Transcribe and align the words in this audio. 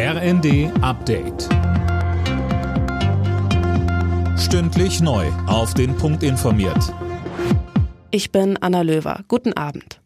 RND 0.00 0.70
Update. 0.80 1.48
Stündlich 4.38 5.00
neu. 5.00 5.26
Auf 5.48 5.74
den 5.74 5.96
Punkt 5.96 6.22
informiert. 6.22 6.94
Ich 8.12 8.30
bin 8.30 8.56
Anna 8.58 8.82
Löwer. 8.82 9.24
Guten 9.26 9.54
Abend. 9.54 10.00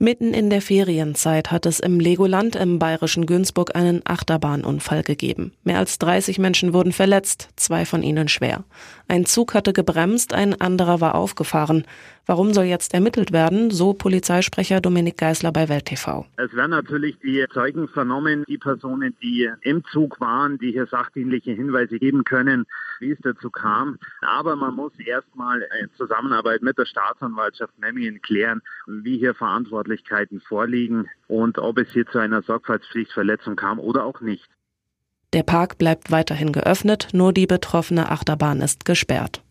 Mitten 0.00 0.32
in 0.32 0.48
der 0.48 0.60
Ferienzeit 0.60 1.50
hat 1.50 1.66
es 1.66 1.80
im 1.80 1.98
Legoland 1.98 2.54
im 2.54 2.78
bayerischen 2.78 3.26
Günzburg 3.26 3.74
einen 3.74 4.02
Achterbahnunfall 4.04 5.02
gegeben. 5.02 5.54
Mehr 5.64 5.78
als 5.78 5.98
30 5.98 6.38
Menschen 6.38 6.72
wurden 6.72 6.92
verletzt, 6.92 7.48
zwei 7.56 7.84
von 7.84 8.04
ihnen 8.04 8.28
schwer. 8.28 8.64
Ein 9.08 9.24
Zug 9.24 9.54
hatte 9.54 9.72
gebremst, 9.72 10.34
ein 10.34 10.60
anderer 10.60 11.00
war 11.00 11.14
aufgefahren. 11.14 11.84
Warum 12.28 12.52
soll 12.52 12.66
jetzt 12.66 12.92
ermittelt 12.92 13.32
werden? 13.32 13.70
So 13.70 13.94
Polizeisprecher 13.94 14.82
Dominik 14.82 15.16
Geisler 15.16 15.50
bei 15.50 15.70
Welt 15.70 15.86
TV. 15.86 16.26
Es 16.36 16.54
werden 16.54 16.72
natürlich 16.72 17.18
die 17.20 17.42
Zeugen 17.54 17.88
vernommen, 17.88 18.44
die 18.46 18.58
Personen, 18.58 19.16
die 19.22 19.50
im 19.62 19.82
Zug 19.90 20.20
waren, 20.20 20.58
die 20.58 20.72
hier 20.72 20.86
sachdienliche 20.86 21.52
Hinweise 21.52 21.98
geben 21.98 22.24
können, 22.24 22.66
wie 23.00 23.12
es 23.12 23.18
dazu 23.22 23.48
kam. 23.48 23.96
Aber 24.20 24.56
man 24.56 24.74
muss 24.76 24.92
erstmal 24.98 25.62
in 25.80 25.88
Zusammenarbeit 25.96 26.60
mit 26.60 26.76
der 26.76 26.84
Staatsanwaltschaft 26.84 27.72
Memmingen 27.78 28.20
klären, 28.20 28.60
wie 28.86 29.16
hier 29.16 29.34
Verantwortlichkeiten 29.34 30.42
vorliegen 30.42 31.08
und 31.28 31.56
ob 31.56 31.78
es 31.78 31.90
hier 31.92 32.06
zu 32.08 32.18
einer 32.18 32.42
Sorgfaltspflichtverletzung 32.42 33.56
kam 33.56 33.78
oder 33.78 34.04
auch 34.04 34.20
nicht. 34.20 34.50
Der 35.32 35.44
Park 35.44 35.78
bleibt 35.78 36.10
weiterhin 36.10 36.52
geöffnet, 36.52 37.08
nur 37.14 37.32
die 37.32 37.46
betroffene 37.46 38.10
Achterbahn 38.10 38.60
ist 38.60 38.84
gesperrt. 38.84 39.42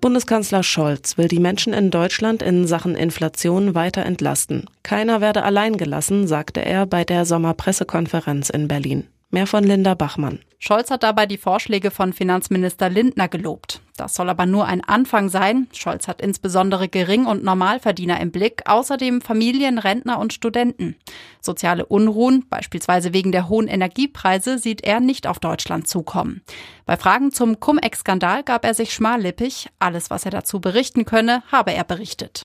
Bundeskanzler 0.00 0.62
Scholz 0.62 1.18
will 1.18 1.28
die 1.28 1.40
Menschen 1.40 1.74
in 1.74 1.90
Deutschland 1.90 2.42
in 2.42 2.66
Sachen 2.66 2.94
Inflation 2.94 3.74
weiter 3.74 4.06
entlasten. 4.06 4.64
Keiner 4.82 5.20
werde 5.20 5.42
allein 5.42 5.76
gelassen, 5.76 6.26
sagte 6.26 6.64
er 6.64 6.86
bei 6.86 7.04
der 7.04 7.26
Sommerpressekonferenz 7.26 8.48
in 8.48 8.66
Berlin. 8.66 9.08
Mehr 9.30 9.46
von 9.46 9.62
Linda 9.62 9.92
Bachmann. 9.92 10.38
Scholz 10.58 10.90
hat 10.90 11.02
dabei 11.02 11.26
die 11.26 11.36
Vorschläge 11.36 11.90
von 11.90 12.14
Finanzminister 12.14 12.88
Lindner 12.88 13.28
gelobt. 13.28 13.82
Das 14.00 14.14
soll 14.14 14.30
aber 14.30 14.46
nur 14.46 14.64
ein 14.64 14.82
Anfang 14.82 15.28
sein. 15.28 15.68
Scholz 15.74 16.08
hat 16.08 16.22
insbesondere 16.22 16.88
Gering- 16.88 17.26
und 17.26 17.44
Normalverdiener 17.44 18.18
im 18.18 18.30
Blick, 18.30 18.62
außerdem 18.64 19.20
Familien, 19.20 19.76
Rentner 19.76 20.18
und 20.18 20.32
Studenten. 20.32 20.96
Soziale 21.42 21.84
Unruhen, 21.84 22.46
beispielsweise 22.48 23.12
wegen 23.12 23.30
der 23.30 23.50
hohen 23.50 23.68
Energiepreise, 23.68 24.56
sieht 24.56 24.82
er 24.84 25.00
nicht 25.00 25.26
auf 25.26 25.38
Deutschland 25.38 25.86
zukommen. 25.86 26.40
Bei 26.86 26.96
Fragen 26.96 27.30
zum 27.30 27.60
Cum-Ex-Skandal 27.60 28.42
gab 28.42 28.64
er 28.64 28.72
sich 28.72 28.94
schmallippig. 28.94 29.68
Alles, 29.78 30.08
was 30.08 30.24
er 30.24 30.30
dazu 30.30 30.62
berichten 30.62 31.04
könne, 31.04 31.42
habe 31.52 31.74
er 31.74 31.84
berichtet. 31.84 32.44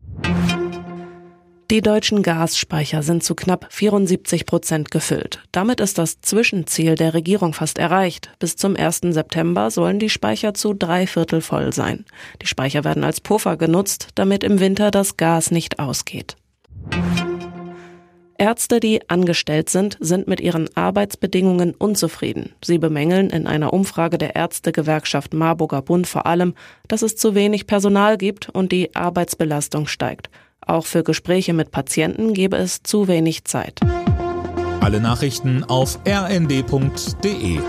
Die 1.71 1.81
deutschen 1.81 2.21
Gasspeicher 2.21 3.01
sind 3.01 3.23
zu 3.23 3.33
knapp 3.33 3.65
74 3.71 4.45
Prozent 4.45 4.91
gefüllt. 4.91 5.41
Damit 5.51 5.79
ist 5.79 5.97
das 5.97 6.21
Zwischenziel 6.21 6.93
der 6.93 7.15
Regierung 7.15 7.53
fast 7.53 7.79
erreicht. 7.79 8.29
Bis 8.37 8.55
zum 8.55 8.75
1. 8.75 9.01
September 9.09 9.71
sollen 9.71 9.97
die 9.97 10.11
Speicher 10.11 10.53
zu 10.53 10.75
drei 10.75 11.07
Viertel 11.07 11.41
voll 11.41 11.73
sein. 11.73 12.05
Die 12.43 12.45
Speicher 12.45 12.83
werden 12.83 13.03
als 13.03 13.19
Puffer 13.19 13.57
genutzt, 13.57 14.09
damit 14.13 14.43
im 14.43 14.59
Winter 14.59 14.91
das 14.91 15.17
Gas 15.17 15.49
nicht 15.49 15.79
ausgeht. 15.79 16.35
Ärzte, 18.37 18.79
die 18.79 19.09
angestellt 19.09 19.69
sind, 19.69 19.97
sind 19.99 20.27
mit 20.27 20.41
ihren 20.41 20.69
Arbeitsbedingungen 20.75 21.73
unzufrieden. 21.73 22.53
Sie 22.63 22.77
bemängeln 22.77 23.31
in 23.31 23.47
einer 23.47 23.73
Umfrage 23.73 24.19
der 24.19 24.35
Ärztegewerkschaft 24.35 25.33
Marburger 25.33 25.81
Bund 25.81 26.05
vor 26.05 26.27
allem, 26.27 26.53
dass 26.87 27.01
es 27.01 27.15
zu 27.15 27.33
wenig 27.33 27.65
Personal 27.65 28.17
gibt 28.17 28.49
und 28.49 28.71
die 28.71 28.95
Arbeitsbelastung 28.95 29.87
steigt. 29.87 30.29
Auch 30.65 30.85
für 30.85 31.03
Gespräche 31.03 31.53
mit 31.53 31.71
Patienten 31.71 32.33
gebe 32.33 32.57
es 32.57 32.81
zu 32.83 33.07
wenig 33.07 33.43
Zeit. 33.45 33.79
Alle 34.81 34.99
Nachrichten 34.99 35.63
auf 35.63 35.99
rnd.de 36.07 37.59